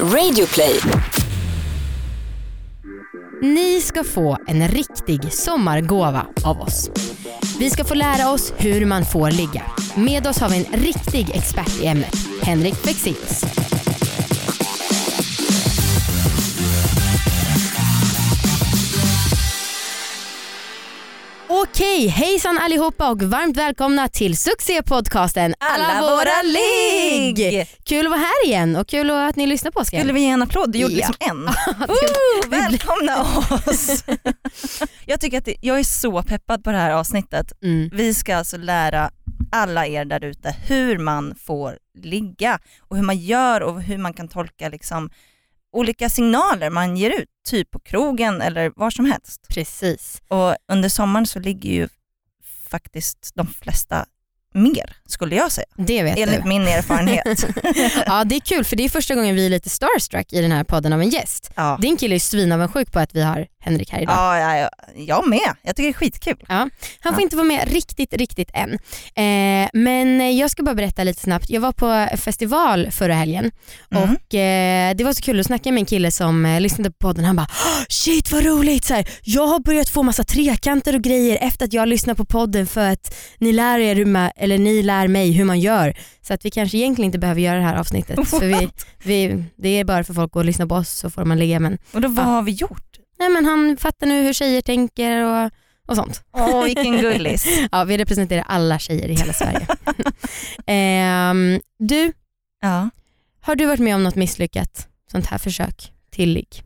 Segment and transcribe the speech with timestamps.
[0.00, 0.80] Radioplay.
[3.42, 6.90] Ni ska få en riktig sommargåva av oss.
[7.58, 9.62] Vi ska få lära oss hur man får ligga.
[9.94, 13.63] Med oss har vi en riktig expert i ämnet, Henrik Fexeus.
[21.74, 27.66] Okej, hejsan allihopa och varmt välkomna till succépodcasten Alla våra ligg!
[27.84, 29.86] Kul att vara här igen och kul att ni lyssnar på oss.
[29.86, 30.72] Skulle vi ge en applåd?
[30.72, 30.96] Du gjorde Ja.
[30.96, 31.44] liksom en.
[31.88, 34.04] Woo, välkomna oss!
[35.06, 37.52] jag tycker att det, jag är så peppad på det här avsnittet.
[37.62, 37.90] Mm.
[37.92, 39.10] Vi ska alltså lära
[39.52, 44.12] alla er där ute hur man får ligga och hur man gör och hur man
[44.14, 45.10] kan tolka liksom
[45.74, 49.46] olika signaler man ger ut, typ på krogen eller var som helst.
[49.48, 50.22] Precis.
[50.28, 51.88] Och under sommaren så ligger ju
[52.68, 54.06] faktiskt de flesta
[54.56, 55.66] mer, skulle jag säga.
[55.76, 56.48] Det vet Enligt du.
[56.48, 57.44] min erfarenhet.
[58.06, 60.52] Ja det är kul för det är första gången vi är lite starstruck i den
[60.52, 61.50] här podden av en gäst.
[61.56, 61.78] ja.
[61.82, 64.14] Din kille är svinavundsjuk på att vi har Henrik här idag.
[64.16, 65.54] Ja, ja, ja, jag med.
[65.62, 66.36] Jag tycker det är skitkul.
[66.48, 66.70] Han
[67.02, 67.20] får Ja.
[67.20, 68.72] inte vara med riktigt, riktigt än.
[69.14, 71.50] Eh, men jag ska bara berätta lite snabbt.
[71.50, 73.50] Jag var på festival förra helgen
[73.90, 74.02] Mm.
[74.02, 76.96] och eh, det var så kul att snacka med en kille som eh, lyssnade på
[76.98, 77.24] podden.
[77.24, 81.02] Han bara "Åh, “shit vad roligt, så här, jag har börjat få massa trekanter och
[81.02, 84.58] grejer efter att jag lyssnar på podden för att ni lär, er hur man, eller
[84.58, 85.94] ni lär mig hur man gör.
[86.22, 88.28] Så att vi kanske egentligen inte behöver göra det här avsnittet.
[88.28, 88.68] för vi,
[89.04, 91.60] vi, det är bara för folk att lyssna på oss så får man ligga.
[91.60, 92.28] Men, Och då vad Ja.
[92.30, 92.93] har vi gjort?
[93.24, 95.50] Nej, men han fattar nu hur tjejer tänker och,
[95.88, 96.22] och sånt.
[96.32, 97.46] Åh vilken gullis.
[97.72, 99.66] Ja, vi representerar alla tjejer i hela Sverige.
[100.66, 102.12] Ehm, du,
[102.60, 102.90] Ja.
[103.40, 106.62] har du varit med om något misslyckat sånt här försök till ligg?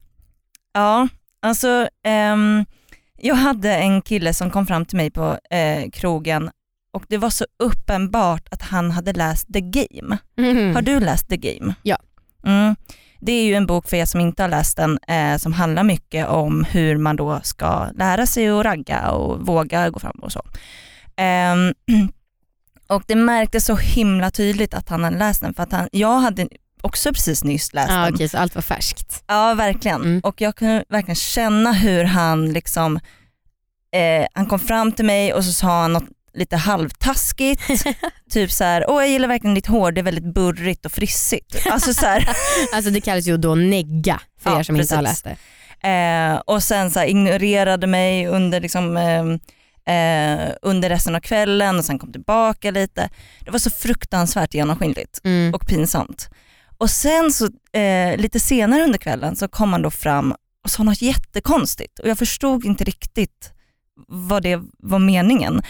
[0.73, 1.09] ja,
[1.43, 2.65] alltså ehm,
[3.21, 6.51] jag hade en kille som kom fram till mig på eh, krogen
[6.93, 10.19] och det var så uppenbart att han hade läst The Game.
[10.39, 10.75] Mm.
[10.75, 11.75] Har du läst The Game?
[11.83, 11.97] Ja.
[12.47, 12.77] Mm.
[13.21, 15.83] Det är ju en bok för er som inte har läst den eh, som handlar
[15.85, 20.33] mycket om hur man då ska lära sig att ragga och våga gå fram och
[20.33, 20.43] så.
[21.17, 21.75] Ehm,
[22.87, 26.19] och det märktes så himla tydligt att han hade läst den för att han, jag
[26.19, 26.49] hade
[26.83, 28.15] också precis nyss läst Ja, den.
[28.15, 29.25] okej, så allt var färskt.
[29.27, 30.01] Ja verkligen.
[30.03, 30.21] Mm.
[30.25, 32.97] Och jag kunde verkligen känna hur han liksom,
[33.93, 37.63] eh, han kom fram till mig och så sa han något lite halvtaskigt.
[38.31, 41.67] typ så här, åh jag gillar verkligen ditt hår, det är väldigt burrigt och frissigt.
[41.71, 42.29] Alltså så här,
[42.73, 45.25] Alltså det kallas ju då negga för Ja, er som inte har precis.
[45.25, 45.39] läst
[45.83, 45.89] det.
[45.89, 49.25] eh, och sen så här, ignorerade mig under liksom eh,
[49.95, 53.11] eh, under resten av kvällen och sen kom tillbaka lite.
[53.45, 55.55] Det var så fruktansvärt genomskinligt Mm.
[55.55, 56.29] och pinsamt.
[56.79, 57.45] Och sen så
[57.79, 60.35] eh, lite senare under kvällen så kom han då fram
[60.65, 63.53] och sa något jättekonstigt och jag förstod inte riktigt
[64.09, 65.63] vad det var meningen.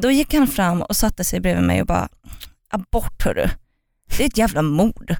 [0.00, 2.08] Då gick han fram och satte sig bredvid mig och bara,
[2.70, 3.48] abort hörru,
[4.16, 5.10] det är ett jävla mord.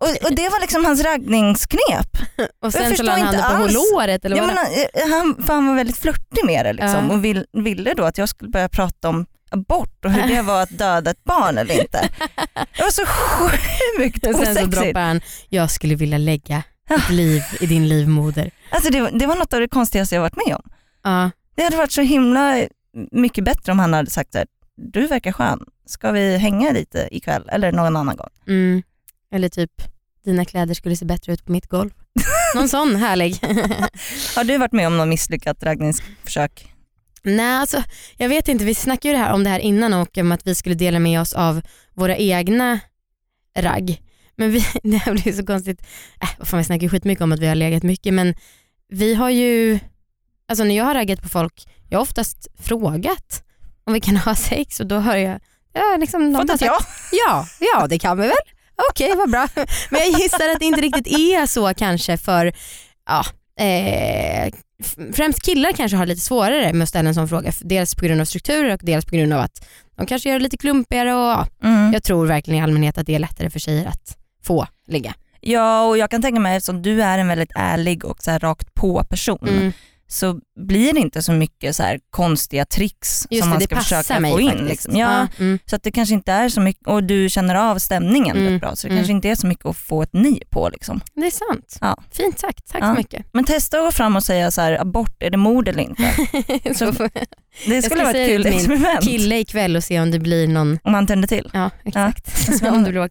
[0.00, 2.16] och, och det var liksom hans raggningsknep.
[2.62, 3.74] och sen la han handen på alls.
[3.92, 4.54] håret eller Ja, vad?
[4.54, 4.64] men,
[5.02, 7.14] han, han, för han var väldigt flörtig med det liksom, Ja.
[7.14, 10.62] och vill, ville då att jag skulle börja prata om abort och hur det var
[10.62, 12.08] att döda ett barn eller inte.
[12.76, 14.70] Det var så sjukt och sen så osexigt.
[14.70, 18.50] droppar han, jag skulle vilja lägga ett liv i din livmoder.
[18.70, 20.62] Alltså det, var- det var något av det konstigaste jag varit med om.
[21.04, 22.56] Ja, Det hade varit så himla
[23.12, 27.08] mycket bättre om han hade sagt så här, du verkar skön, ska vi hänga lite
[27.10, 28.30] ikväll eller någon annan gång?
[28.46, 28.82] mm.
[29.34, 29.70] Eller typ,
[30.24, 31.90] dina kläder skulle se bättre ut på mitt golv.
[32.54, 33.34] Någon sån härlig.
[34.36, 36.72] Har du varit med om något misslyckat raggningsförsök?
[37.22, 37.82] Nej, alltså,
[38.16, 38.64] jag vet inte.
[38.64, 40.98] Vi snackade ju det här om det här innan och om att vi skulle dela
[40.98, 41.60] med oss av
[41.94, 42.80] våra egna
[43.58, 44.02] ragg.
[44.36, 45.82] Men vi, det här blir så konstigt.
[46.20, 48.34] Äh, vad fan, vi snackar ju skitmycket om att vi har legat mycket men
[48.88, 49.78] vi har ju,
[50.48, 53.42] alltså när jag har raggat på folk, jag har oftast frågat
[53.84, 55.40] om vi kan ha sex och då hör jag,
[55.72, 56.78] ja liksom någon sagt, ja?
[57.26, 58.36] ja, ja det kan vi väl.
[58.90, 59.48] Okej, vad bra.
[59.90, 62.52] Men jag gissar att det inte riktigt är så kanske för,
[63.08, 63.24] ja,
[63.64, 64.52] eh,
[65.12, 67.52] främst killar kanske har lite svårare med att ställa en sån fråga.
[67.60, 69.66] Dels på grund av strukturer och dels på grund av att
[69.96, 71.92] de kanske gör det lite klumpigare och ja, Mm.
[71.92, 75.14] jag tror verkligen i allmänhet att det är lättare för tjejer att få ligga.
[75.40, 78.74] Ja och jag kan tänka mig eftersom du är en väldigt ärlig och så rakt
[78.74, 79.72] på person Mm.
[80.12, 84.20] Så blir det inte så mycket så konstiga tricks Just som det, man ska försöka
[84.20, 84.50] mig få in.
[84.66, 84.96] Liksom.
[84.96, 85.58] Ja, mm.
[85.66, 88.52] Så att det kanske inte är så mycket, och du känner av stämningen Mm.
[88.52, 89.00] rätt bra så det Mm.
[89.00, 90.68] kanske inte är så mycket att få ett nej på.
[90.68, 91.00] Liksom.
[91.14, 91.78] Det är sant.
[91.80, 91.96] Ja.
[92.12, 92.92] Fint sagt, tack Ja.
[92.94, 93.26] så mycket.
[93.32, 96.02] Men testa att gå fram och säga så här, abort, är det mord eller inte?
[96.74, 96.92] så
[97.66, 99.00] Det skulle vara ett kul experiment.
[99.04, 101.50] kille ikväll och se om det blir någon Om han tänder till.
[101.52, 102.50] Ja, exakt.
[102.62, 102.92] Om du.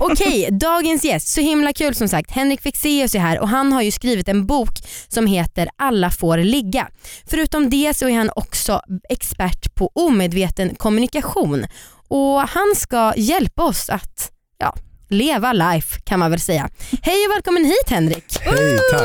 [0.00, 1.28] Okej, dagens gäst.
[1.28, 2.30] Så himla kul som sagt.
[2.30, 4.70] Henrik Fexeus är här och han har ju skrivit en bok
[5.08, 6.88] som heter Alla får ligga.
[7.26, 11.66] Förutom det så är han också expert på omedveten kommunikation
[12.08, 14.74] och han ska hjälpa oss att ja,
[15.08, 16.68] leva life kan man väl säga.
[17.02, 18.24] Hej och välkommen hit Henrik.
[18.40, 19.00] Hej, tack.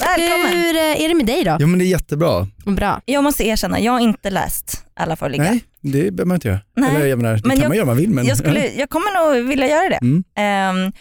[0.00, 0.48] Välkommen.
[0.58, 1.56] Hur eh, är det med dig då?
[1.60, 2.46] Ja men det är jättebra.
[2.66, 3.00] Bra.
[3.04, 5.44] Jag måste erkänna, jag har inte läst Alla får ligga.
[5.44, 6.60] Nej, det behöver man inte göra.
[6.76, 6.96] Nej.
[6.96, 8.26] Eller jag menar, det Men kan jag- man göra om man vill men...
[8.26, 9.98] Jag, skulle, jag kommer nog vilja göra det.
[10.02, 10.24] Mm.
[10.36, 10.92] Ehm,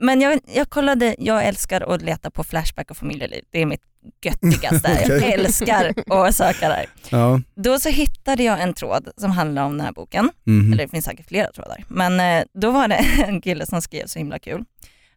[0.00, 3.44] men jag, jag kollade, jag älskar att leta på Flashback och familjeliv.
[3.50, 3.82] Det är mitt
[4.24, 4.90] göttigaste.
[5.08, 5.32] Jag Okej.
[5.32, 6.86] älskar att söka där.
[7.10, 7.40] Ja.
[7.54, 10.30] Då så hittade jag en tråd som handlar om den här boken.
[10.44, 10.72] mhm.
[10.72, 11.84] Eller det finns säkert flera trådar.
[11.88, 12.94] Men eh, då var det
[13.26, 14.64] en kille som skrev så himla kul.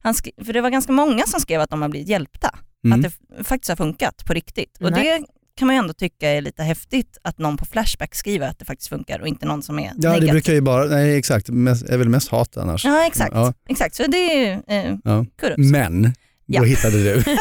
[0.02, 2.56] Han skrev, för det var ganska många som skrev att de har blivit hjälpta.
[2.86, 3.00] Mm.
[3.00, 3.08] Att det
[3.40, 4.78] f- faktiskt har funkat på riktigt.
[4.82, 5.04] Och Nej.
[5.04, 5.26] det
[5.58, 8.66] kan man ju ändå tycka är lite häftigt att någon på Flashback skriver att det
[8.66, 10.32] faktiskt funkar och inte någon som är Ja det negativ.
[10.32, 12.86] brukar ju bara, nej exakt, mest, är väl mest hat annars.
[12.86, 13.54] Ja exakt, Ja.
[13.70, 13.96] exakt.
[13.96, 15.26] så det är ju eh, Ja.
[15.58, 16.14] Men,
[16.46, 16.60] Ja.
[16.60, 17.24] då hittade du.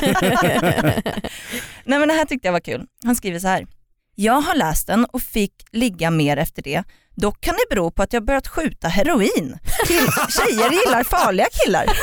[1.85, 2.87] Nej men det här tyckte jag var kul.
[3.05, 3.67] Han skriver så här.
[4.15, 6.83] Jag har läst den och fick ligga mer efter det.
[7.17, 9.59] Dock kan det bero på att jag börjat skjuta heroin.
[9.87, 9.97] Till
[10.29, 11.87] tjejer gillar farliga killar.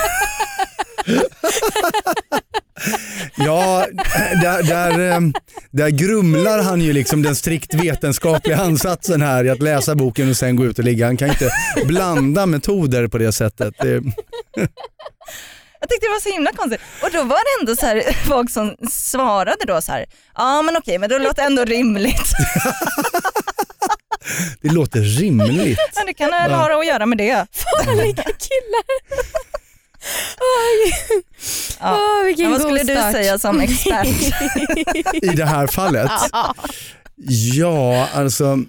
[3.36, 3.86] Ja,
[4.42, 5.20] där, där, eh,
[5.72, 10.38] där grumlar han ju liksom den strikt vetenskapliga ansatsen här i att läsa boken och
[10.38, 11.06] sen gå ut och ligga.
[11.06, 11.52] Han kan inte
[11.86, 13.74] blanda metoder på det sättet.
[13.81, 14.02] Det,
[15.81, 16.81] Jag tyckte det var så himla konstigt.
[17.04, 20.06] Och då var det ändå så här, folk som svarade då så här,
[20.36, 22.31] ja men okej men det låter ändå rimligt.
[24.62, 25.80] det låter rimligt.
[25.96, 27.48] Ja, det kan väl ha att göra med det.
[27.52, 29.00] Farliga killar.
[30.40, 30.94] Oj,
[31.80, 31.98] Ja.
[32.25, 34.07] Vilken Men vad god skulle du säga som expert?
[35.24, 36.12] I det här fallet.
[36.31, 36.56] Ja.
[37.56, 38.60] Ja, alltså.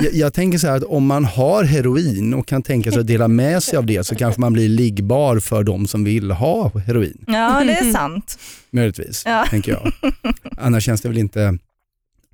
[0.00, 3.06] Jag, jag tänker så här att om man har heroin och kan tänka sig att
[3.06, 6.70] dela med sig av det så kanske man blir liggbar för de som vill ha
[6.86, 7.24] heroin.
[7.26, 8.38] Ja det är sant.
[8.70, 9.46] Möjligtvis, Ja.
[9.50, 9.92] tänker jag.
[10.58, 11.58] Annars känns det väl inte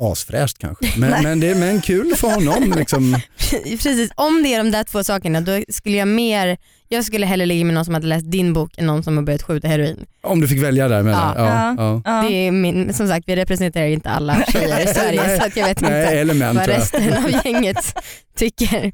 [0.00, 0.87] asfräscht kanske.
[1.00, 2.72] Men, men, det, men kul för honom.
[2.78, 3.16] Liksom.
[3.64, 6.56] Precis, om det är de där två sakerna då skulle jag mer,
[6.88, 9.25] jag skulle hellre ligga med någon som hade läst din bok än någon som har
[9.25, 10.06] börjat skjuta heroin.
[10.22, 11.34] Om du fick välja där mellan.
[11.37, 11.44] Ja.
[11.46, 12.02] Ja, ja.
[12.22, 12.28] Ja.
[12.28, 15.66] Det är min, som sagt vi representerar inte alla tjejer i Sverige så att jag
[15.66, 17.94] vet Nej, inte män vad resten av gänget
[18.38, 18.84] tycker.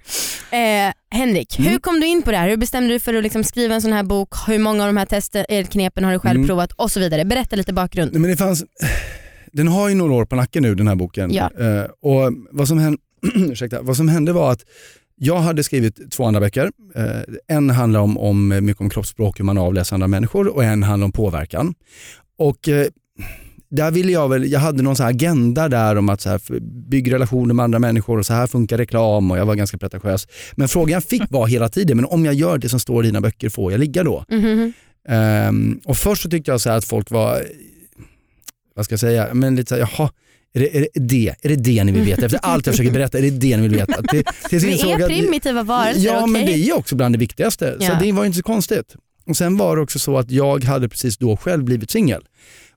[0.50, 1.80] Eh, Henrik, hur Mm.
[1.80, 2.48] kom du in på det här?
[2.48, 4.28] Hur bestämde du för att liksom skriva en sån här bok?
[4.46, 6.46] Hur många av de här testen, eh, knepen har du själv Mm.
[6.48, 7.24] provat och så vidare?
[7.24, 8.12] Berätta lite bakgrund.
[8.12, 8.64] Men det fanns,
[9.52, 11.34] den har ju några år på nacken nu den här boken.
[11.34, 11.50] Ja.
[11.58, 12.98] Eh, och vad som, hände,
[13.34, 14.64] ursäkta, vad som hände var att
[15.16, 16.70] jag hade skrivit två andra böcker.
[16.94, 20.82] Eh, en handlar om, om mycket om kroppsspråk, hur man avläser andra människor och en
[20.82, 21.74] handlar om påverkan.
[22.38, 22.86] Och eh,
[23.70, 26.60] där ville jag väl, jag hade någon så agenda där om att så här,
[26.90, 30.28] bygga relationer med andra människor och så här funkar reklam och jag var ganska pretentiös.
[30.52, 33.06] Men frågan jag fick var hela tiden, men om jag gör det som står i
[33.06, 34.24] dina böcker, får jag ligga då?
[34.28, 34.72] Mhm.
[35.08, 37.42] Ehm, och först så tyckte jag så här att folk var,
[38.74, 40.10] vad ska jag säga, men lite så här, jaha,
[40.54, 41.34] är det, är det det?
[41.42, 42.26] Är det det ni vill veta?
[42.26, 44.02] Efter allt jag försöker berätta, är det det ni vill veta?
[44.02, 46.32] Till, tills Vi är primitiva varelser, Ja okej?
[46.32, 47.86] men det är också bland det viktigaste, Ja.
[47.88, 48.96] så det var ju inte så konstigt.
[49.26, 52.22] Och sen var det också så att jag hade precis då själv blivit singel.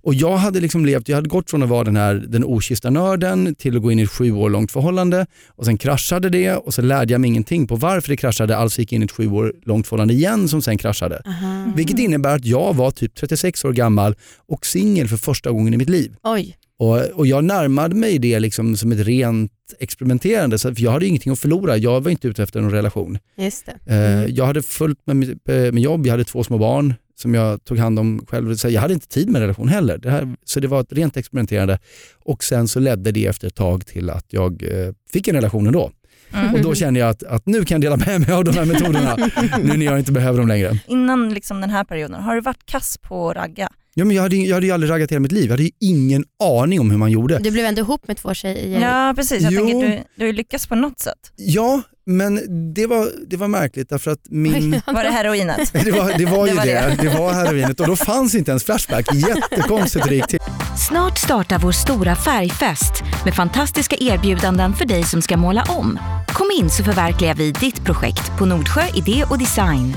[0.05, 2.89] Och jag hade liksom levt, jag hade gått från att vara den här den okyssta
[2.89, 6.55] nörden till att gå in i ett sju år långt förhållande och sen kraschade det
[6.55, 9.11] och så lärde jag mig ingenting på varför det kraschade, alltså gick in i ett
[9.11, 11.21] sju år långt förhållande igen som sen kraschade.
[11.25, 11.71] Aha.
[11.75, 14.15] Vilket innebär att jag var typ 36 år gammal
[14.47, 16.15] och singel för första gången i mitt liv.
[16.23, 16.57] Oj.
[16.79, 21.07] Och, och jag närmade mig det liksom som ett rent experimenterande, så för jag hade
[21.07, 21.77] ingenting att förlora.
[21.77, 23.17] Jag var inte ute efter någon relation.
[23.37, 23.93] Just det.
[23.93, 24.35] Eh, Mm.
[24.35, 27.77] Jag hade fullt med, eh, med jobb, jag hade två små barn som jag tog
[27.79, 28.55] hand om själv.
[28.55, 29.97] Så jag hade inte tid med relation heller.
[29.97, 31.79] Det här, så det var ett rent experimenterande.
[32.23, 35.67] Och sen så ledde det efter ett tag till att jag eh, fick en relation
[35.67, 35.91] ändå.
[36.33, 36.53] Mm.
[36.53, 38.65] Och då kände jag att, att nu kan jag dela med mig av de här
[38.65, 39.15] metoderna.
[39.63, 40.79] nu när jag inte behöver dem längre.
[40.87, 43.69] Innan liksom den här perioden, har du varit kass på att ragga?
[43.93, 45.43] Ja, men jag, hade, jag hade ju aldrig raggat hela mitt liv.
[45.43, 47.37] Jag hade ju ingen aning om hur man gjorde.
[47.39, 48.81] Du blev ändå ihop med två tjejer.
[48.81, 49.59] Ja precis, jag Jo.
[49.65, 51.31] tänker du, du har ju lyckats på något sätt.
[51.35, 52.41] Ja, men
[52.73, 54.71] det var, det var märkligt därför att min...
[54.85, 55.73] Var det heroinet?
[55.85, 56.95] Det var, det var ju Det var det.
[57.01, 57.09] det.
[57.09, 59.13] Det var heroinet och då fanns inte ens Flashback.
[59.13, 60.39] Jättekonstigt hur det gick till.
[60.87, 65.99] Snart startar vår stora färgfest med fantastiska erbjudanden för dig som ska måla om.
[66.27, 69.93] Kom in så förverkligar vi ditt projekt på Nordsjö Idé och Design.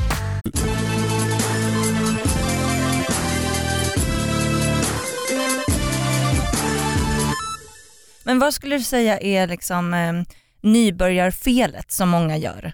[8.25, 10.13] Men vad skulle du säga är liksom eh,
[10.63, 12.73] nybörjarfelet som många gör?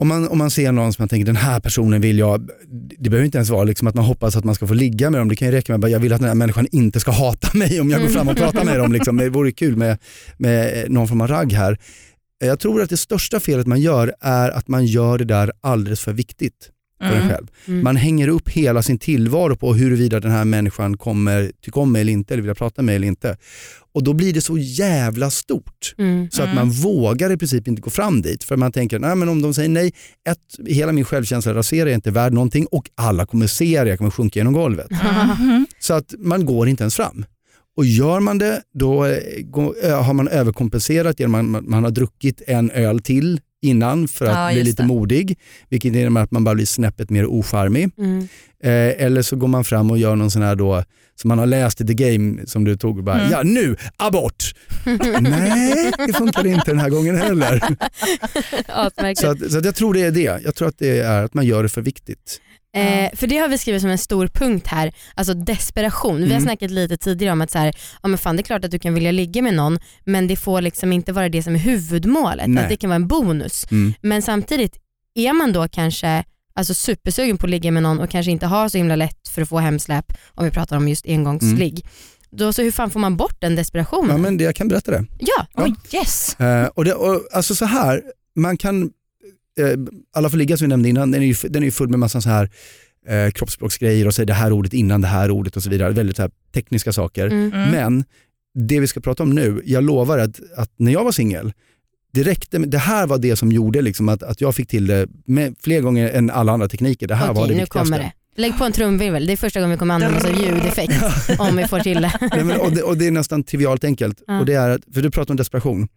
[0.00, 2.50] Om man, om man ser någon som man tänker den här personen vill jag,
[2.98, 5.20] det behöver inte ens vara liksom att man hoppas att man ska få ligga med
[5.20, 5.28] dem.
[5.28, 7.58] Det kan ju räcka med att jag vill att den här människan inte ska hata
[7.58, 8.92] mig om jag går fram och pratar med dem.
[8.92, 9.16] Liksom.
[9.16, 9.98] Det vore kul med,
[10.36, 11.78] med någon form av ragg här.
[12.44, 16.00] Jag tror att det största felet man gör är att man gör det där alldeles
[16.00, 16.70] för viktigt.
[16.98, 17.28] För en Mm.
[17.28, 17.46] själv.
[17.66, 17.84] Mm.
[17.84, 22.00] Man hänger upp hela sin tillvaro på huruvida den här människan kommer tycka om mig
[22.00, 23.36] eller inte, eller vill prata med mig eller inte.
[23.94, 25.94] Och då blir det så jävla stort.
[25.98, 26.30] Mm.
[26.30, 26.56] Så att Mm.
[26.56, 28.44] man vågar i princip inte gå fram dit.
[28.44, 29.92] För man tänker, nej men om de säger nej,
[30.28, 33.90] ett, hela min självkänsla raserar jag är inte värd någonting och alla kommer se det,
[33.90, 34.90] jag kommer sjunka genom golvet.
[35.38, 35.66] Mhm.
[35.78, 37.24] Så att man går inte ens fram.
[37.76, 39.12] Och gör man det, då eh,
[39.82, 44.26] ö, har man överkompenserat genom att man, man har druckit en öl till innan för
[44.26, 44.86] att Ja, bli lite det.
[44.86, 45.38] modig,
[45.68, 47.90] vilket innebär att man bara blir snäppet mer ocharmig.
[47.98, 48.28] Mm.
[48.62, 50.84] Eh, eller så går man fram och gör någon sån här då,
[51.14, 53.30] som man har läst i The Game som du tog och bara, Mm.
[53.30, 54.54] ja nu, abort!
[55.20, 57.62] Nej, det funkar inte den här gången heller.
[59.16, 60.40] Så, att, så att jag tror det är det.
[60.44, 62.40] Jag tror att det är att man gör det för viktigt.
[62.76, 66.16] Eh, för det har vi skrivit som en stor punkt här, alltså desperation.
[66.16, 66.42] Vi har Mm.
[66.42, 68.78] snackat lite tidigare om att så här, ja, men fan, det är klart att du
[68.78, 72.46] kan vilja ligga med någon men det får liksom inte vara det som är huvudmålet,
[72.48, 72.62] Nej.
[72.62, 73.64] att det kan vara en bonus.
[73.70, 73.94] Mm.
[74.02, 74.76] Men samtidigt,
[75.14, 78.68] är man då kanske alltså supersugen på att ligga med någon och kanske inte har
[78.68, 81.86] så himla lätt för att få hemsläpp, om vi pratar om just engångsligg,
[82.30, 84.10] då så hur fan får man bort den desperationen?
[84.10, 85.04] Ja, men det, jag kan berätta det.
[85.18, 85.46] ja.
[85.54, 86.40] Oj, yes.
[86.40, 88.02] Eh, och det och, alltså så här,
[88.36, 88.90] man kan,
[89.58, 89.78] eh,
[90.12, 91.98] alla får ligga som vi nämnde innan, den är ju, den är ju full med
[91.98, 92.50] massa så här
[93.08, 95.92] eh, kroppsspråksgrejer och säger det här ordet innan det här ordet och så vidare.
[95.92, 97.26] Väldigt så här, tekniska saker.
[97.26, 97.52] Mm.
[97.52, 97.70] Mm.
[97.70, 98.04] Men
[98.54, 101.52] det vi ska prata om nu, jag lovar att, att när jag var singel,
[102.12, 105.08] det räckte det här var det som gjorde liksom att, att jag fick till det
[105.24, 107.06] med, fler gånger än alla andra tekniker.
[107.06, 107.92] Det här Okej, var det nu viktigaste.
[107.92, 108.12] kommer det.
[108.36, 111.02] Lägg på en trumvirvel, det är första gången vi kommer använda oss av ljudeffekt
[111.38, 112.12] om vi får till det.
[112.20, 114.22] Nej, men, och, det, och det är nästan trivialt enkelt.
[114.26, 114.40] Ja.
[114.40, 115.88] Och det är, för du pratar om desperation.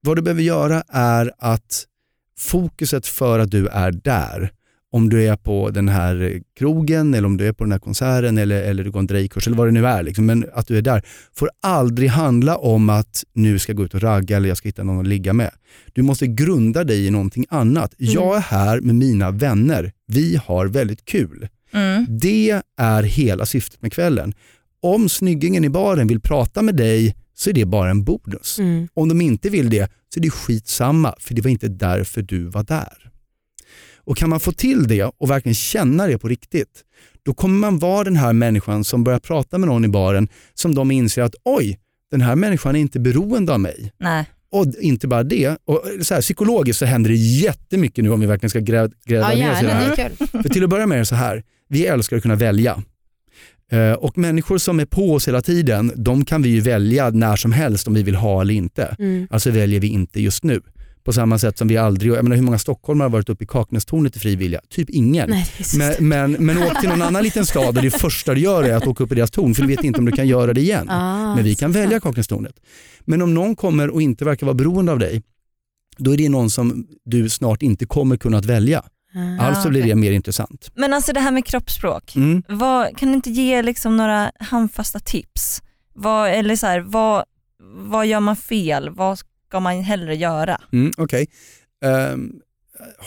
[0.00, 1.84] Vad du behöver göra är att
[2.38, 4.52] fokuset för att du är där,
[4.92, 8.38] om du är på den här krogen eller om du är på den här konserten
[8.38, 10.78] eller, eller du går en drejkurs eller vad det nu är, liksom, men att du
[10.78, 11.02] är där,
[11.34, 14.68] får aldrig handla om att nu ska jag gå ut och ragga eller jag ska
[14.68, 15.50] hitta någon att ligga med.
[15.92, 18.00] Du måste grunda dig i någonting annat.
[18.00, 18.12] Mm.
[18.12, 21.48] Jag är här med mina vänner, vi har väldigt kul.
[21.72, 22.06] Mm.
[22.08, 24.34] Det är hela syftet med kvällen.
[24.82, 28.58] Om snyggingen i baren vill prata med dig så är det bara en bonus.
[28.58, 28.88] Mm.
[28.94, 32.44] Om de inte vill det så är det skitsamma för det var inte därför du
[32.44, 33.10] var där.
[34.04, 36.82] Och kan man få till det och verkligen känna det på riktigt,
[37.22, 40.74] då kommer man vara den här människan som börjar prata med någon i baren som
[40.74, 41.78] de inser att oj,
[42.10, 43.92] den här människan är inte beroende av mig.
[43.98, 44.24] Nej.
[44.52, 48.26] Och inte bara det, och så här, psykologiskt så händer det jättemycket nu om vi
[48.26, 50.42] verkligen ska grä- gräva Ja ner sig i det här.
[50.42, 52.82] För till att börja med är det så här, vi älskar att kunna välja.
[53.72, 57.36] Eh, Och människor som är på oss hela tiden, de kan vi ju välja när
[57.36, 58.96] som helst om vi vill ha eller inte.
[58.98, 59.26] Mm.
[59.30, 60.60] Alltså väljer vi inte just nu.
[61.04, 63.46] På samma sätt som vi aldrig, jag menar hur många stockholmare har varit uppe i
[63.46, 64.60] Kaknästornet i frivilliga?
[64.70, 65.30] Typ ingen.
[65.30, 68.62] Nej, Men, men, men åk till någon annan liten stad och det första du gör
[68.64, 70.52] är att åka upp i deras torn för du vet inte om du kan göra
[70.52, 70.88] det igen.
[70.90, 72.00] Ah, Men vi kan välja.
[72.00, 72.54] Kaknästornet.
[73.00, 75.22] Men om någon kommer och inte verkar vara beroende av dig,
[75.98, 78.82] då är det någon som du snart inte kommer kunna välja.
[79.14, 79.42] Ah.
[79.46, 80.70] Alltså blir det mer intressant.
[80.74, 82.42] Men alltså det här med kroppsspråk, Mm.
[82.48, 85.62] vad, kan du inte ge liksom några handfasta tips?
[85.94, 87.24] Vad, eller så här, vad,
[87.74, 88.90] vad gör man fel?
[88.90, 90.60] Vad ska man hellre göra?
[90.72, 91.26] Mm, Okej.
[91.84, 92.32] Ehm,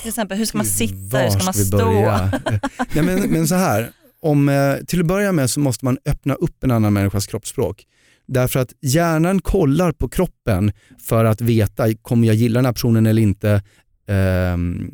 [0.02, 1.92] Till exempel hur ska man sitta, hur ska man vi stå?
[2.94, 3.90] Nej, men, men så här,
[4.22, 7.84] om, eh, till att börja med så måste man öppna upp en annan människas kroppsspråk.
[8.28, 13.06] Därför att hjärnan kollar på kroppen för att veta, kommer jag gilla den här personen
[13.06, 13.62] eller inte?
[14.08, 14.92] Ehm,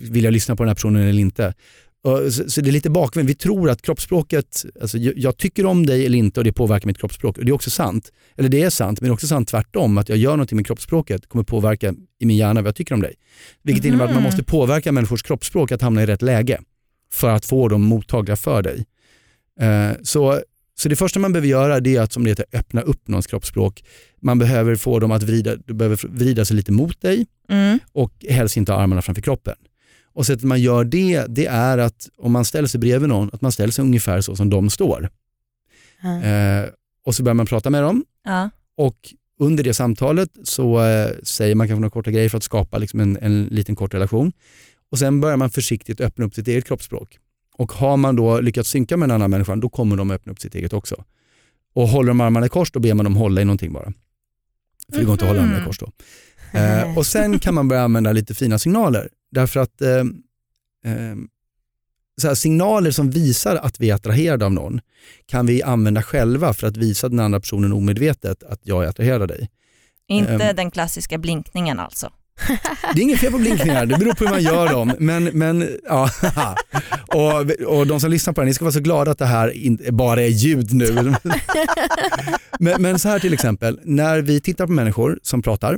[0.00, 1.54] vill jag lyssna på den här personen eller inte?
[2.48, 3.30] Så, det är lite bakvänt.
[3.30, 6.98] Vi tror att kroppsspråket, alltså jag, tycker om dig eller inte och det påverkar mitt
[6.98, 7.36] kroppsspråk.
[7.42, 8.12] Det är också sant.
[8.36, 9.98] Eller det är sant, men det är också sant tvärtom.
[9.98, 13.00] Att jag gör någonting med kroppsspråket kommer påverka i min hjärna vad jag tycker om
[13.02, 13.14] dig.
[13.62, 14.24] Vilket innebär att man Mhm.
[14.24, 16.60] måste påverka människors kroppsspråk att hamna i rätt läge
[17.12, 18.84] för att få dem mottagliga för dig.
[19.60, 20.40] Eh, så,
[20.78, 23.84] så det första man behöver göra är att som det heter, öppna upp någons kroppsspråk.
[24.20, 27.78] Man behöver få dem att vrida, du behöver vrida sig lite mot dig Mm.
[27.92, 29.54] och helst inte ha armarna framför kroppen.
[30.12, 33.40] Och sättet man gör det, det är att om man ställer sig bredvid någon, att
[33.40, 35.08] man ställer sig ungefär så som de står.
[36.02, 36.22] Ah.
[36.26, 36.66] Eh,
[37.04, 38.50] och så börjar man prata med dem Ja.
[38.76, 38.96] och
[39.40, 43.00] under det samtalet så eh, säger man kanske några korta grejer för att skapa liksom
[43.00, 44.32] en, en liten kort relation.
[44.90, 47.18] Och sen börjar man försiktigt öppna upp sitt eget kroppsspråk.
[47.58, 50.40] Och har man då lyckats synka med en annan människa, då kommer de öppna upp
[50.40, 51.04] sitt eget också.
[51.74, 53.92] Och håller de armarna i kors, då ber man dem hålla i någonting bara.
[54.92, 55.92] För det går inte att hålla armarna i kors då.
[56.58, 59.08] Eh, och sen kan man börja använda lite fina signaler.
[59.30, 59.90] Därför att eh,
[60.84, 61.16] eh,
[62.20, 64.80] så här, signaler som visar att vi är attraherade av någon
[65.26, 69.22] kan vi använda själva för att visa den andra personen omedvetet att jag är attraherad
[69.22, 69.50] av dig.
[70.08, 70.56] Inte Ehm.
[70.56, 72.12] den klassiska blinkningen alltså.
[72.94, 74.92] Det är inget fel på blinkningar, det beror på hur man gör dem.
[74.98, 76.10] Men, men, ja,
[77.06, 79.90] och, och de som lyssnar på det, ni ska vara så glada att det här
[79.90, 81.14] bara är ljud nu.
[82.60, 85.76] Men, men så här till exempel, när vi tittar på människor som pratar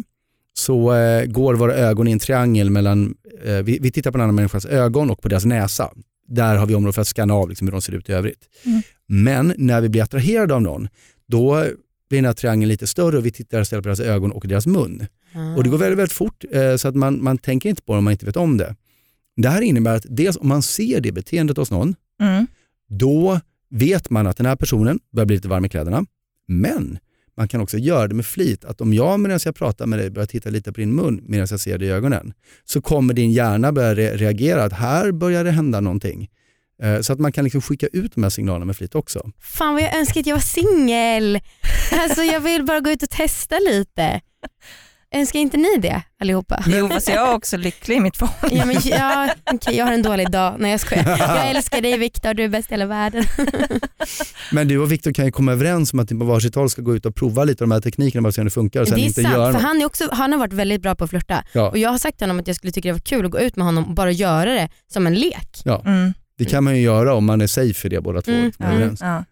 [0.54, 3.14] så eh, går våra ögon i en triangel mellan
[3.44, 5.90] eh, vi, vi tittar på en annan människas ögon och på deras näsa.
[6.28, 8.48] Där har vi områden för att scanna av liksom hur de ser ut i övrigt.
[8.64, 8.82] Mm.
[9.06, 10.88] Men när vi blir attraherade av någon,
[11.28, 11.64] då
[12.10, 14.66] blir den här triangeln lite större och vi tittar istället på deras ögon och deras
[14.66, 15.06] mun.
[15.56, 17.98] Och det går väldigt, väldigt fort eh, så att man, man tänker inte på det
[17.98, 18.76] om man inte vet om det.
[19.36, 22.46] Det här innebär att dels om man ser det beteendet hos någon, Mm.
[22.88, 23.40] då
[23.70, 26.04] vet man att den här personen börjar bli lite varm i kläderna.
[26.48, 26.98] Men
[27.36, 28.64] man kan också göra det med flit.
[28.64, 31.46] Att om jag medan jag pratar med dig börjar titta lite på din mun medan
[31.50, 32.32] jag ser dig i ögonen,
[32.64, 36.28] så kommer din hjärna börja re- reagera att här börjar det hända någonting.
[36.82, 39.30] Eh, Så att man kan liksom skicka ut de här signalerna med flit också.
[39.38, 41.40] Fan vad jag önskar att jag var singel.
[41.92, 44.20] Alltså jag vill bara gå ut och testa lite.
[45.14, 46.64] Önskar inte ni det allihopa?
[46.66, 48.56] Jo fast jag är också lycklig i mitt förhållande.
[48.56, 50.56] Ja, men, ja, okej, jag har en dålig dag.
[50.58, 51.04] Nej jag skojar.
[51.18, 53.24] Jag älskar dig Viktor, du är bäst i hela världen.
[54.52, 56.82] Men du och Viktor kan ju komma överens om att ni på varsitt håll ska
[56.82, 58.88] gå ut och prova lite av de här teknikerna bara se om det funkar och
[58.88, 60.94] sen det är inte sant, göra för han, är också, han har varit väldigt bra
[60.94, 61.44] på att flirta.
[61.52, 61.68] Ja.
[61.70, 63.40] Och jag har sagt till honom att jag skulle tycka det var kul att gå
[63.40, 65.60] ut med honom och bara göra det som en lek.
[65.64, 66.12] Ja, Mm.
[66.38, 68.32] det kan man ju göra om man är safe för det båda två.
[68.32, 69.00] Mm, är överens.
[69.00, 69.24] Ja.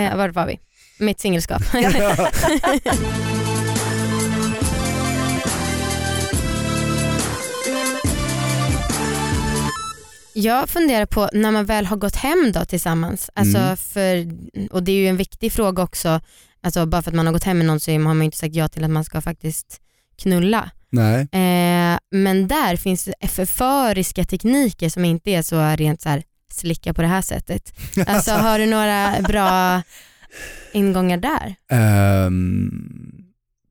[0.00, 0.58] Eh, var var vi?
[1.02, 1.62] Mitt singelskap.
[10.34, 13.76] Jag funderar på när man väl har gått hem då tillsammans, alltså Mm.
[13.76, 14.26] för,
[14.70, 16.20] och det är ju en viktig fråga också,
[16.62, 18.36] alltså bara för att man har gått hem med någon så har man ju inte
[18.38, 19.80] sagt ja till att man ska faktiskt
[20.22, 20.70] knulla.
[20.90, 21.20] Nej.
[21.20, 26.94] Eh, men där finns det förföriska tekniker som inte är så rent så här slicka
[26.94, 27.72] på det här sättet.
[28.06, 29.82] Alltså har du några bra
[30.72, 31.54] ingångar där?
[31.68, 33.22] Ehm,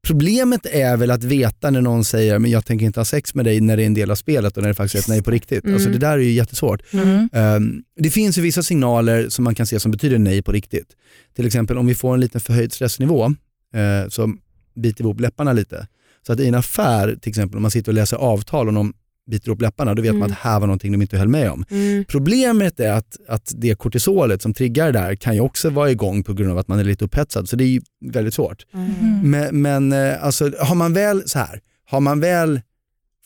[0.08, 3.46] problemet är väl att veta när någon säger men jag tänker inte ha sex med
[3.46, 5.24] dig när det är en del av spelet och när det faktiskt är ett nej
[5.24, 5.64] på riktigt.
[5.64, 5.74] Mm.
[5.74, 6.94] Alltså, det där är ju jättesvårt.
[6.94, 7.30] Mm.
[7.34, 10.88] Ehm, det finns ju vissa signaler som man kan se som betyder nej på riktigt.
[11.36, 13.26] Till exempel om vi får en liten förhöjd stressnivå
[13.74, 14.34] eh, så
[14.76, 15.88] biter vi ihop läpparna lite.
[16.28, 18.94] Så att i en affär, till exempel om man sitter och läser avtal och någon
[19.32, 20.32] biter ihop läpparna, då vet man Mm.
[20.32, 21.66] att här var någonting de inte höll med om.
[21.72, 22.06] Mm.
[22.06, 26.24] Problemet är att, att det kortisolet som triggar det där kan ju också vara igång
[26.24, 28.66] på grund av att man är lite upphetsad, så det är ju väldigt svårt.
[28.74, 28.92] Mm.
[29.32, 31.60] Men, men eh, alltså, har man väl så här,
[31.90, 32.62] har man väl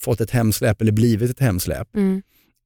[0.02, 2.22] fått ett hemsläp eller blivit ett hemsläp, Mm.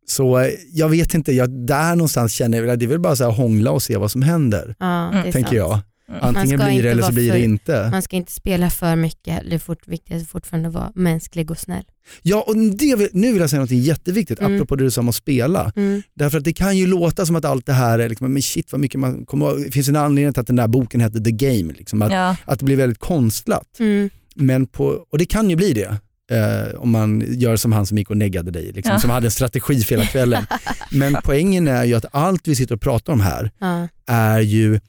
[0.08, 3.16] så eh, jag vet inte, jag, där någonstans känner jag väl- det är väl bara
[3.16, 5.52] så här hångla och se vad som händer, Ja, det tänker sant.
[5.56, 5.80] jag.
[6.22, 7.90] Antingen Man ska blir det inte eller så blir det för- inte.
[7.92, 11.58] Man ska inte spela för mycket, det är fort, viktigt att fortfarande vara mänsklig och
[11.58, 11.84] snäll.
[12.22, 14.56] Ja, och det, nu vill jag säga något jätteviktigt, Mm.
[14.56, 15.72] apropå det du sa om att spela.
[15.76, 16.02] Mm.
[16.14, 18.72] Därför att det kan ju låta som att allt det här är, liksom, men shit
[18.72, 19.66] vad mycket man kommer.
[19.66, 21.74] Det finns en anledning till att den där boken hette The Game.
[21.74, 22.36] Liksom, att, Ja.
[22.46, 23.80] att det blir väldigt konstlat.
[23.80, 24.10] Mm.
[24.36, 25.98] Men på, och det kan ju bli det.
[26.32, 29.00] Eh, om man gör som han som gick och neggade dig, liksom, Ja.
[29.00, 30.46] som hade en strategi för hela kvällen.
[30.92, 33.88] Men poängen är ju att allt vi sitter och pratar om här Ja.
[34.08, 34.80] är ju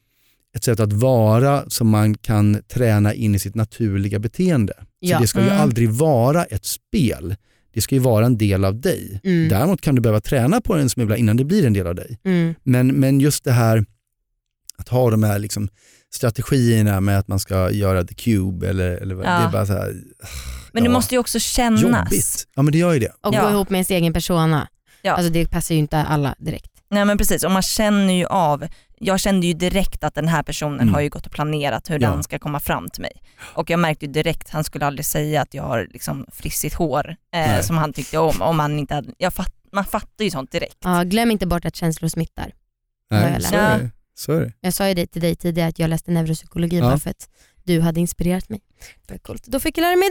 [0.57, 4.73] ett sätt att vara som man kan träna in i sitt naturliga beteende.
[4.77, 5.19] Så Ja.
[5.21, 5.61] det ska ju Mm.
[5.61, 7.37] aldrig vara ett spel.
[7.75, 9.21] Det ska ju vara en del av dig.
[9.25, 9.49] Mm.
[9.49, 11.95] Däremot kan du behöva träna på det en smula innan det blir en del av
[11.95, 12.19] dig.
[12.25, 12.55] Mm.
[12.63, 13.85] Men, men just det här
[14.77, 15.69] att ha de här liksom
[16.13, 19.31] strategierna med att man ska göra the cube eller, eller vad- Ja.
[19.31, 19.95] det är bara så här,
[20.73, 20.93] Men det Ja.
[20.93, 21.83] måste ju också kännas.
[21.83, 22.47] jobbigt.
[22.57, 23.13] Ja men det gör ju det.
[23.21, 23.43] Och Ja.
[23.45, 24.69] gå ihop med ens egen persona.
[25.03, 25.13] Ja.
[25.13, 26.71] Alltså det passar ju inte alla direkt.
[26.91, 28.65] Nej men precis, och man känner ju av,
[29.03, 30.95] jag kände ju direkt att den här personen Mm.
[30.95, 32.11] har ju gått och planerat hur Ja.
[32.11, 33.13] den ska komma fram till mig.
[33.55, 37.17] Och jag märkte ju direkt, han skulle aldrig säga att jag har liksom frissigt hår
[37.35, 38.43] eh, som han tyckte om.
[38.43, 40.77] om han inte hade, jag fatt, man fattar ju sånt direkt.
[40.85, 42.53] Ja, glöm inte bort att känslor smittar.
[43.09, 43.91] Ja, Nej, jag så, är det.
[44.15, 44.53] så är det.
[44.61, 46.83] Jag sa ju det till dig tidigare att jag läste neuropsykologi Ja.
[46.85, 47.29] bara för att
[47.65, 48.61] du hade inspirerat mig.
[49.07, 49.45] Det var coolt.
[49.47, 50.09] Då fick jag lära mig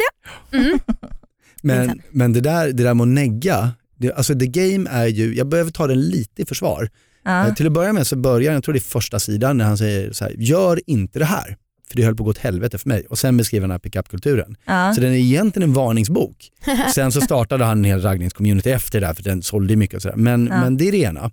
[0.52, 0.58] det.
[0.58, 0.80] Mm.
[1.62, 5.36] Men, men det, där, det där med att negga, det, alltså the game är ju,
[5.36, 6.90] jag behöver ta den lite i försvar.
[7.24, 7.48] Ja.
[7.48, 9.78] Eh, Till att börja med så börjar, jag tror det är första sidan när han
[9.78, 11.58] säger så här, gör inte det här.
[11.90, 13.06] För det höll på att gå åt helvete för mig.
[13.10, 14.56] Och sen beskriver han den här pickupkulturen.
[14.66, 14.94] Ja.
[14.96, 16.50] Så den är egentligen en varningsbok.
[16.96, 20.02] Sen så startade han en hel raggningscommunity efter det där för den sålde mycket och
[20.02, 20.16] sådär.
[20.16, 20.62] Men, Ja.
[20.62, 21.32] men det är det ena.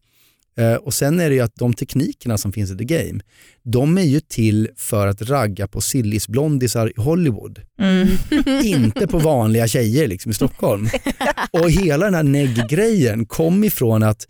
[0.58, 3.20] Eh, och sen är det ju att de teknikerna som finns i The Game,
[3.62, 7.60] de är ju till för att ragga på sillisblondisar i Hollywood.
[7.80, 8.08] Mm.
[8.64, 10.88] Inte på vanliga tjejer liksom i Stockholm.
[11.50, 14.26] Och hela den här negg-grejen kom ifrån att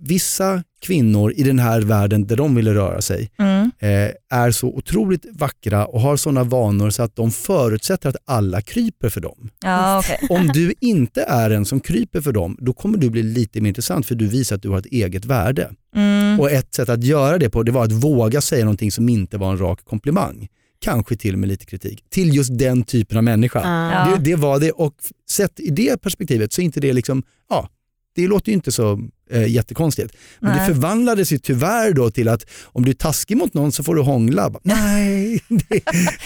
[0.00, 3.70] vissa kvinnor i den här världen där de ville röra sig Mm.
[3.78, 8.60] eh, är så otroligt vackra och har sådana vanor så att de förutsätter att alla
[8.62, 9.50] kryper för dem.
[9.64, 10.26] Ja, okej.
[10.30, 13.68] Om du inte är en som kryper för dem, då kommer du bli lite mer
[13.68, 15.70] intressant för du visar att du har ett eget värde.
[15.96, 16.40] Mm.
[16.40, 19.38] Och ett sätt att göra det på, det var att våga säga någonting som inte
[19.38, 20.48] var en rak komplimang.
[20.80, 22.04] Kanske till och med lite kritik.
[22.10, 23.60] Till just den typen av människa.
[23.64, 23.92] Ja.
[24.10, 24.16] Ja.
[24.16, 24.94] Det, det var det och
[25.30, 27.68] sett i det perspektivet så är inte det liksom, ja,
[28.16, 29.00] det låter ju inte så
[29.30, 30.16] eh, jättekonstigt.
[30.40, 30.66] Men det Nej.
[30.66, 34.02] förvandlades ju tyvärr då till att om du är taskig mot någon så får du
[34.02, 34.50] hångla.
[34.50, 35.80] Bara, Nej, det,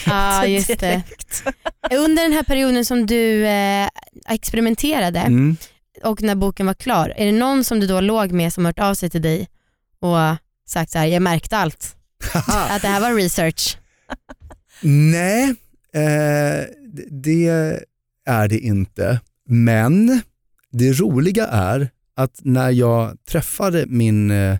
[0.06, 1.02] Ja, just det.
[1.96, 3.88] Under den här perioden som du eh,
[4.28, 5.56] experimenterade mm.
[6.04, 8.78] och när boken var klar, är det någon som du då låg med som hört
[8.78, 9.48] av sig till dig
[10.00, 10.36] och
[10.68, 11.96] sagt så här, jag märkte allt,
[12.70, 13.78] att det här var research?
[14.82, 15.44] Nej,
[15.94, 17.46] eh, det- det
[18.26, 19.20] är det inte.
[19.48, 20.20] Men
[20.72, 24.58] det roliga är att när jag träffade min eh,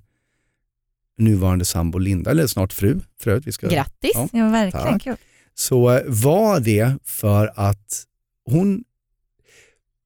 [1.19, 4.11] nuvarande sambo Linda, eller snart fru för övrigt, vi ska, Grattis.
[4.15, 4.29] Ja.
[4.33, 5.03] Ja, verkligen Tack.
[5.03, 5.17] kul.
[5.55, 8.05] så eh, var det för att
[8.51, 8.85] hon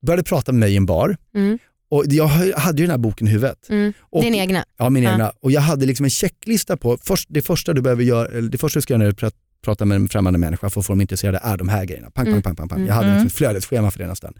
[0.06, 3.26] började prata med mig i en bar Mm, och jag hade ju den här boken
[3.26, 3.68] i huvudet.
[3.70, 3.92] mm.
[4.00, 4.64] Och, Din egna.
[4.76, 5.12] Ja, min Ja.
[5.12, 5.32] egna.
[5.40, 8.58] Och jag hade liksom en checklista på, först, det första du behöver göra, eller det
[8.58, 9.32] första du ska göra när du pr-
[9.64, 12.10] pratar med en främmande människa för att få dem intresserade är de här grejerna.
[12.10, 12.42] Pang, Mm.
[12.42, 12.78] pang, pang, pang, pang.
[12.78, 12.88] Mm.
[12.88, 13.16] Jag hade Mm.
[13.22, 14.34] liksom ett flödesschema för det nästan.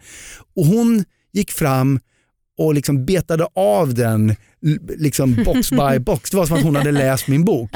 [0.55, 1.99] Och hon gick fram
[2.57, 4.35] och liksom betade av den
[4.97, 6.29] liksom box by box.
[6.29, 7.71] Det var som att hon hade läst min bok.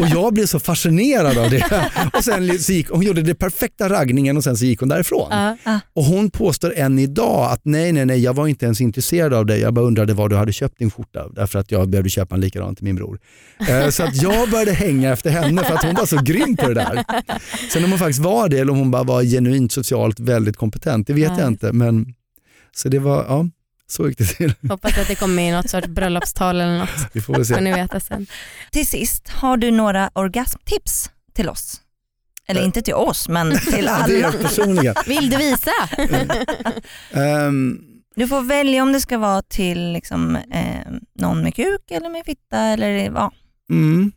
[0.00, 1.82] Och jag blev så fascinerad av det.
[2.14, 5.28] Och sen så gick, hon gjorde det perfekta raggningen och sen så gick hon därifrån.
[5.64, 5.80] Ja.
[5.92, 9.46] Och hon påstår än idag att nej, nej, nej, jag var inte ens intresserad av
[9.46, 9.60] dig.
[9.60, 12.40] Jag bara undrade var du hade köpt din skjorta därför att jag behövde köpa en
[12.40, 13.18] likadan till min bror.
[13.68, 16.68] Eh, så att jag började hänga efter henne för att hon var så grym på
[16.68, 17.04] det där.
[17.72, 21.06] Sen om hon faktiskt var det eller om hon bara var genuint socialt väldigt kompetent,
[21.06, 21.38] det vet Ja.
[21.40, 21.72] jag inte.
[21.72, 22.06] Men,
[22.76, 23.46] så det var, ja,
[23.86, 24.54] så gick det till.
[24.68, 26.90] Hoppas att det kommer med i något sorts bröllopstal eller något.
[27.12, 27.60] Vi får väl Får se.
[27.60, 28.26] ni veta sen.
[28.70, 31.80] Till sist, har du några orgasmtips till oss?
[32.48, 32.66] Eller Eh.
[32.66, 34.14] inte till oss, men till Det alla.
[34.28, 34.94] är personliga.
[35.06, 35.70] Vill du visa?
[37.10, 37.78] Ehm,
[38.16, 42.22] Du får välja om det ska vara till liksom, eh, någon med kuk eller med
[42.26, 42.58] fitta.
[42.58, 43.32] Eller, ja.
[43.70, 44.12] mm.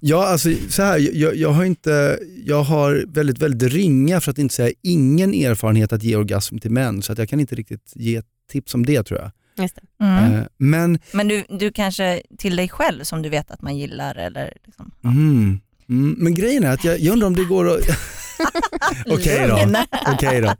[0.00, 4.38] Ja, alltså så här, jag, jag har inte, jag har väldigt, väldigt ringa, för att
[4.38, 7.92] inte säga ingen erfarenhet att ge orgasm till män, så att jag kan inte riktigt
[7.94, 9.30] ge ett tips om det tror jag.
[9.64, 10.04] Just det.
[10.04, 10.34] Mm.
[10.34, 14.14] Eh, men, Men du, du kanske till dig själv som du vet att man gillar
[14.14, 14.90] eller liksom.
[15.04, 17.80] mm, mm, men grejen är att jag, jag undrar om det går att...
[19.06, 19.82] Okej då.
[20.12, 20.54] Okej då.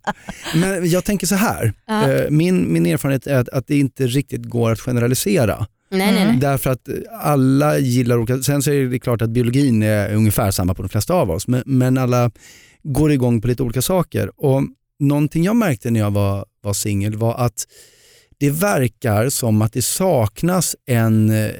[0.54, 2.10] Men jag tänker så här, Ja.
[2.10, 5.66] eh, min, min erfarenhet är att, att det inte riktigt går att generalisera.
[5.98, 6.36] Nej, nej, nej.
[6.36, 6.88] Därför att
[7.20, 10.88] alla gillar olika, sen så är det klart att biologin är ungefär samma på de
[10.88, 12.30] flesta av oss, men, men alla
[12.82, 14.30] går igång på lite olika saker.
[14.36, 14.62] Och
[14.98, 17.66] någonting jag märkte när jag var, var singel var att
[18.38, 21.50] det verkar som att det saknas en, eh,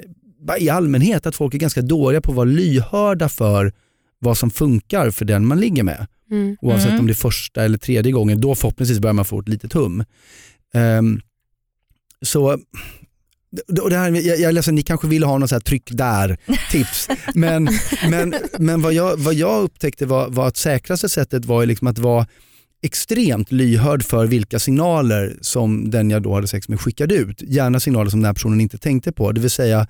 [0.58, 3.72] i allmänhet, att folk är ganska dåliga på att vara lyhörda för
[4.18, 6.06] vad som funkar för den man ligger med.
[6.30, 6.56] Mm.
[6.60, 7.00] Oavsett Mm.
[7.00, 10.04] om det är första eller tredje gången, då förhoppningsvis börjar man få ett litet hum.
[10.74, 11.20] Ehm,
[12.22, 12.58] så
[13.82, 15.90] och det här, jag, jag är ledsen, ni kanske vill ha någon så här tryck
[15.90, 17.08] där-tips.
[17.34, 17.68] men
[18.08, 21.98] men, men vad, jag, vad jag upptäckte var, var att säkraste sättet var liksom att
[21.98, 22.26] vara
[22.82, 27.42] extremt lyhörd för vilka signaler som den jag då hade sex med skickade ut.
[27.42, 29.32] Gärna signaler som den här personen inte tänkte på.
[29.32, 29.86] Det vill säga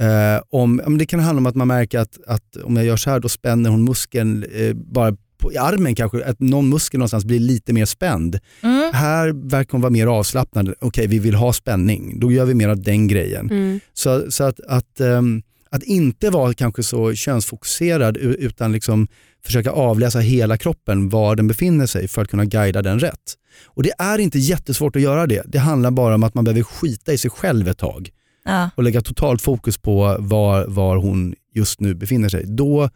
[0.00, 3.10] eh, om, det kan handla om att man märker att, att om jag gör så
[3.10, 7.24] här då spänner hon muskeln eh, bara på, i armen kanske, att någon muskel någonstans
[7.24, 8.38] blir lite mer spänd.
[8.62, 8.92] Mm.
[8.94, 10.74] Här verkar hon vara mer avslappnad.
[10.80, 12.20] Okej, vi vill ha spänning.
[12.20, 13.50] Då gör vi mer av den grejen.
[13.50, 13.80] Mm.
[13.92, 19.08] Så, så att, att, ehm, att inte vara kanske så könsfokuserad utan liksom
[19.44, 23.34] försöka avläsa hela kroppen, var den befinner sig för att kunna guida den rätt.
[23.64, 25.42] Och Det är inte jättesvårt att göra det.
[25.46, 28.10] Det handlar bara om att man behöver skita i sig själv ett tag
[28.44, 28.70] Ja.
[28.76, 32.44] och lägga totalt fokus på var, var hon just nu befinner sig.
[32.46, 32.90] Då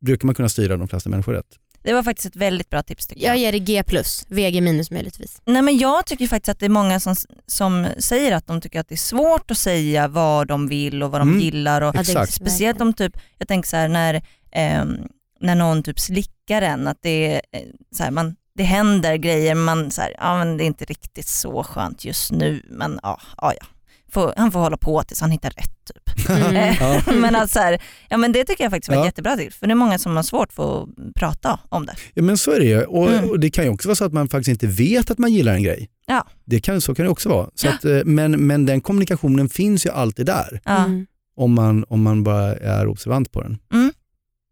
[0.00, 1.46] brukar man kunna styra de flesta människor rätt.
[1.82, 3.36] Det var faktiskt ett väldigt bra tips tycker jag.
[3.36, 3.82] Jag ger det G+,
[4.28, 5.42] VG minus möjligtvis.
[5.44, 7.14] Nej, men jag tycker faktiskt att det är många som,
[7.46, 11.10] som säger att de tycker att det är svårt att säga vad de vill och
[11.10, 11.40] vad de Mm.
[11.40, 11.80] gillar.
[11.82, 12.32] Och Exakt.
[12.34, 14.96] Speciellt om typ, jag tänker så här när, ehm,
[15.40, 17.60] när någon typ slickar en, att det, är, eh,
[17.96, 21.26] så här, man, det händer grejer, man så här, ja, men det är inte riktigt
[21.28, 23.66] så skönt just nu, men ja, ja, ja.
[24.12, 25.74] Får, han får hålla på tills han hittar rätt.
[25.94, 26.28] Typ.
[26.28, 26.74] Mm.
[26.80, 27.02] Ja.
[27.12, 29.04] men, alltså, så här, ja, men det tycker jag faktiskt var Ja.
[29.04, 31.94] jättebra tips, för det är många som har svårt för att prata om det.
[32.14, 32.82] Ja men så är det ju.
[32.84, 33.30] och, Mm.
[33.30, 35.54] och det kan ju också vara så att man faktiskt inte vet att man gillar
[35.54, 35.88] en grej.
[36.06, 36.26] Ja.
[36.44, 37.50] Det kan, så kan det också vara.
[37.54, 40.60] Så att, eh, men, men den kommunikationen finns ju alltid där.
[40.64, 41.06] Mm.
[41.36, 43.58] om man, om man bara är observant på den.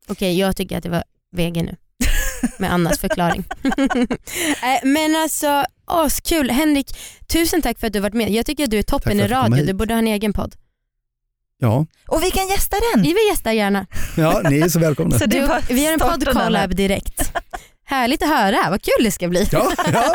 [0.09, 1.05] Okej, jag tycker att det var
[1.37, 1.77] VG nu.
[2.59, 3.45] Med Annas förklaring.
[4.63, 6.51] Eh, Men alltså, askul.
[6.51, 6.87] Henrik,
[7.33, 8.31] tusen tack för att du varit med.
[8.31, 9.65] Jag tycker att du är toppen i radio.
[9.65, 10.55] Du borde ha en egen podd.
[11.59, 13.03] Ja, Och vi kan gästa den!
[13.03, 13.87] Vi vill gästa gärna.
[14.17, 15.19] ja ni är så välkomna.
[15.19, 16.11] Så Du, vi gör en här.
[16.11, 17.33] podd-collab direkt.
[17.89, 19.49] Härligt att höra, vad kul det ska bli.
[19.53, 20.15] Ja, ja.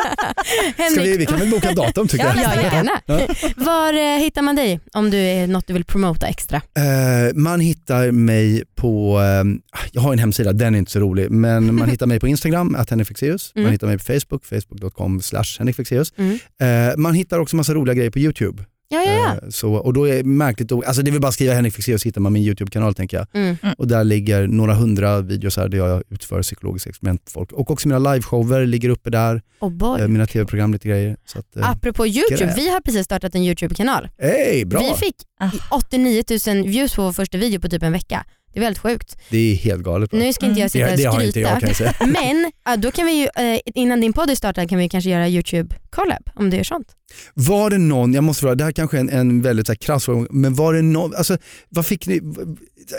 [0.74, 2.36] Ska Henrik, vi, vi kan väl boka datum tycker jag.
[2.36, 3.00] Ja, gärna.
[3.06, 3.28] Ja.
[3.56, 6.56] Var eh, hittar man dig om du är något du vill promota extra?
[6.56, 11.30] Eh, man hittar mig på, eh, jag har en hemsida, den är inte så rolig,
[11.30, 13.52] men man hittar mig på Instagram, att Henrik Fexeus.
[13.54, 13.64] Mm.
[13.64, 16.12] Man hittar mig på Facebook, facebook.com slash Henrik Fexeus.
[16.16, 16.38] Mm.
[16.60, 18.64] Eh, man hittar också massa roliga grejer på YouTube.
[18.92, 19.32] Ja, ja, ja.
[19.42, 21.74] Eh, så, och då är det märkligt, alltså det är väl bara att skriva Henrik
[21.74, 23.26] Fexeus så hittar man min YouTube-kanal tänker jag.
[23.34, 23.56] Mm.
[23.78, 27.52] Och där ligger några hundra videos här där jag utför psykologiska experiment på folk.
[27.52, 30.00] Och också mina liveshower ligger uppe där, Oh boy.
[30.00, 31.16] eh, mina tv-program, lite grejer.
[31.26, 32.54] Så att, eh, Apropå YouTube, gräv.
[32.56, 34.08] vi har precis startat en YouTube-kanal.
[34.18, 34.80] hey, bra!
[34.80, 35.50] Vi fick Ah.
[35.70, 38.24] 89 000 views på vår första video på typ en vecka.
[38.52, 39.16] Det är väldigt sjukt.
[39.30, 40.20] Det är helt galet bra.
[40.20, 41.60] Nu ska inte jag sitta det, och det har inte jag skryta.
[41.60, 41.94] kan jag säga.
[42.70, 43.28] Men då kan vi ju,
[43.74, 46.88] innan din podd är startad kan vi kanske göra YouTube collab om du gör sånt.
[47.34, 49.76] Var det någon, jag måste fråga, det här kanske är en, en väldigt så här,
[49.78, 52.20] krass fråga, men var det någon, alltså, vad fick ni,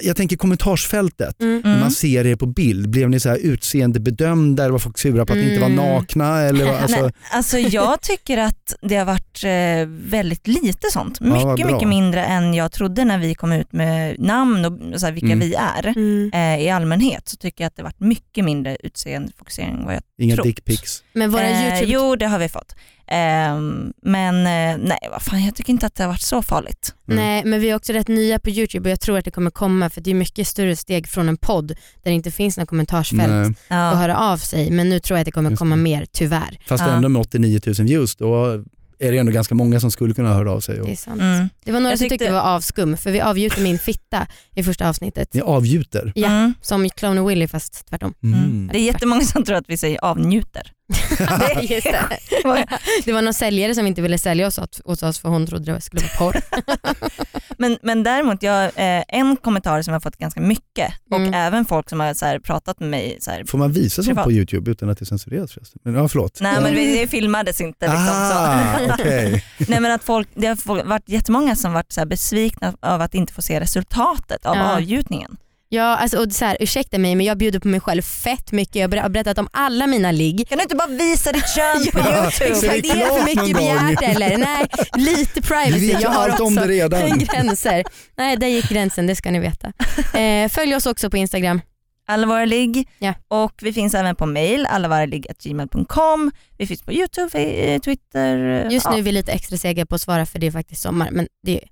[0.01, 1.62] jag tänker kommentarsfältet, Mm.
[1.63, 1.79] när Mm.
[1.79, 5.34] man ser er på bild, blev ni så här utseendebedömda eller var folk sura på
[5.34, 5.86] att ni inte var Mm.
[5.93, 6.41] nakna?
[6.41, 11.19] Eller, vad- alltså, Nej, alltså jag tycker att det har varit eh, väldigt lite sånt.
[11.19, 11.71] Mycket, bra.
[11.73, 15.27] mycket mindre än jag trodde när vi kom ut med namn och så här, vilka
[15.27, 15.39] Mm.
[15.39, 15.88] vi är.
[15.88, 16.32] Mm.
[16.34, 19.93] Eh, I allmänhet så tycker jag att det har varit mycket mindre utseendefokusering än vad
[19.95, 20.43] jag inga trott.
[20.45, 21.03] dickpics?
[21.13, 21.91] Men våra Eh, YouTube...
[21.93, 22.75] jo det har vi fått.
[23.08, 26.93] Ehm, men eh, nej vad fan jag tycker inte att det har varit så farligt.
[27.08, 27.24] Mm.
[27.24, 29.52] Nej men vi är också rätt nya på YouTube och jag tror att det kommer
[29.52, 32.65] komma för det är mycket större steg från en podd där det inte finns några
[32.67, 33.46] kommentarsfält Nej.
[33.48, 33.76] att Ja.
[34.00, 34.72] höra av sig.
[34.72, 35.82] Men nu tror jag att det kommer Just komma det.
[35.82, 36.60] mer tyvärr.
[36.67, 36.91] Fast Ja.
[36.91, 38.63] ändå med 89 000 views, då
[39.00, 40.80] är det ändå ganska många som skulle kunna höra av sig.
[40.82, 41.22] Och, Det är sant.
[41.22, 41.50] Mm.
[41.65, 44.28] Det var några Jag som tyckte tyckte- det var avskum för vi avgjuter min fitta
[44.56, 45.34] i första avsnittet.
[45.34, 46.12] ni avgjuter.
[46.15, 46.28] Ja.
[46.28, 46.54] Mm.
[46.62, 48.13] Som Clown och Willy fast tvärtom.
[48.24, 48.69] Mm.
[48.72, 50.72] Det är jättemånga som tror att vi säger avnjuter.
[51.62, 52.17] Just det.
[53.06, 55.82] det var någon säljare som inte ville sälja oss åt, oss för hon trodde det
[55.82, 56.41] skulle vara porr.
[57.58, 61.34] Men, men däremot, jag, eh, en kommentar som jag har fått ganska mycket och Mm.
[61.34, 63.17] även folk som har så här, pratat med mig.
[63.21, 65.80] Så här, Får man visa sånt på YouTube utan att det censureras förresten?
[65.84, 66.38] Men, ja, förlåt.
[66.41, 67.86] nej men det filmades inte.
[67.86, 68.93] Liksom, ah, så.
[68.93, 69.43] okej.
[69.58, 73.13] Nej, men att folk, det har varit jättemånga som varit så här besvikna av att
[73.15, 74.76] inte få se resultatet av Ja.
[74.76, 75.38] avgjutningen.
[75.73, 78.75] Ja, alltså, och så här, ursäkta mig men jag bjuder på mig själv fett mycket.
[78.75, 80.47] Jag har berättat om alla mina ligg.
[80.49, 82.69] Kan du inte bara visa ditt kön på Ja, YouTube?
[82.81, 84.38] det är det är för mycket begärt eller?
[84.38, 85.95] Nej, lite privacy.
[86.01, 87.19] Jag har allt om också det redan.
[87.19, 87.83] gränser.
[88.17, 89.73] Nej, där gick gränsen, det ska ni veta.
[90.19, 91.62] Eh, följ oss också på Instagram.
[92.07, 93.13] Alla våra ligg Ja.
[93.27, 96.31] och vi finns även på mail, allavaraligg.gmail.com.
[96.57, 98.67] Vi finns på YouTube, fe- Twitter.
[98.71, 98.91] Just ja.
[98.91, 101.27] nu är vi lite extra sega på att svara för det är faktiskt sommar men
[101.45, 101.67] det är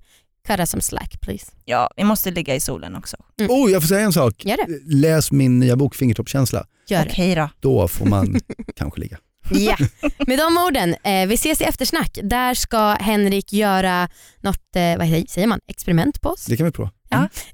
[0.46, 1.46] cut us some slack please.
[1.64, 3.16] Ja, vi måste ligga i solen också.
[3.48, 4.44] Oh, jag får säga en sak.
[4.44, 4.94] Gör det.
[4.96, 6.66] Läs min nya bok Fingertoppskänsla.
[6.88, 7.10] Gör det.
[7.10, 7.48] Okej då.
[7.60, 8.40] Då får man
[8.76, 9.18] kanske ligga.
[9.50, 9.76] Ja.
[10.26, 12.18] Med de orden, eh, vi ses i eftersnack.
[12.22, 14.08] Där ska Henrik göra
[14.40, 16.44] något, eh, vad säger man, experiment på oss.
[16.44, 16.90] Det kan vi prova.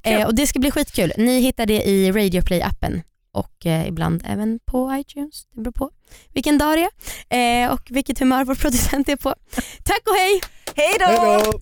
[0.02, 1.12] Eh, och det ska bli skitkul.
[1.16, 5.46] Ni hittar det i Radioplay-appen och eh, ibland även på iTunes.
[5.54, 5.90] Det beror på
[6.34, 6.90] vilken dag det
[7.36, 9.34] är eh, och vilket humör vår producent är på.
[9.84, 10.40] Tack och hej!
[10.74, 11.60] Hej då!